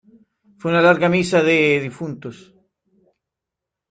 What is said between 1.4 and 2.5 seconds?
de difuntos.